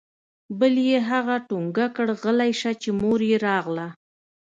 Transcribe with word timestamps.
بل 0.59 0.73
يې 0.87 0.97
هغه 1.09 1.35
ټونګه 1.47 1.87
كړ 1.95 2.07
غلى 2.21 2.51
سه 2.61 2.71
چې 2.81 2.89
مور 2.99 3.19
يې 3.29 3.37
راغله. 3.47 3.87